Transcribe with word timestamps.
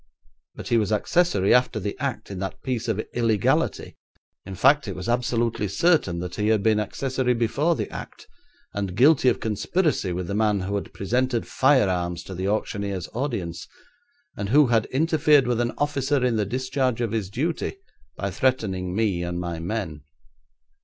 But 0.55 0.69
he 0.69 0.77
was 0.77 0.91
accessory 0.91 1.53
after 1.53 1.79
the 1.79 1.95
act 1.99 2.31
in 2.31 2.39
that 2.39 2.63
piece 2.63 2.87
of 2.87 2.99
illegality 3.13 3.97
in 4.47 4.55
fact, 4.55 4.87
it 4.87 4.95
was 4.95 5.07
absolutely 5.07 5.67
certain 5.67 6.17
that 6.21 6.33
he 6.37 6.47
had 6.47 6.63
been 6.63 6.79
accessory 6.79 7.35
before 7.35 7.75
the 7.75 7.87
act, 7.93 8.27
and 8.73 8.95
guilty 8.95 9.29
of 9.29 9.39
conspiracy 9.39 10.11
with 10.11 10.25
the 10.25 10.33
man 10.33 10.61
who 10.61 10.73
had 10.73 10.91
presented 10.91 11.45
firearms 11.45 12.23
to 12.23 12.33
the 12.33 12.47
auctioneer's 12.47 13.09
audience, 13.13 13.67
and 14.35 14.49
who 14.49 14.65
had 14.65 14.85
interfered 14.87 15.45
with 15.45 15.61
an 15.61 15.71
officer 15.77 16.25
in 16.25 16.35
the 16.35 16.47
discharge 16.47 16.99
of 16.99 17.11
his 17.11 17.29
duty 17.29 17.77
by 18.17 18.31
threatening 18.31 18.95
me 18.95 19.21
and 19.21 19.39
my 19.39 19.59
men. 19.59 20.01